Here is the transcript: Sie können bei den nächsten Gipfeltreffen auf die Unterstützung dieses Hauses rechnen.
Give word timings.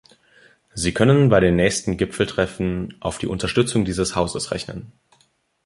Sie 0.73 0.95
können 0.95 1.29
bei 1.29 1.39
den 1.39 1.55
nächsten 1.55 1.95
Gipfeltreffen 1.95 2.97
auf 3.01 3.19
die 3.19 3.27
Unterstützung 3.27 3.85
dieses 3.85 4.15
Hauses 4.15 4.49
rechnen. 4.49 4.91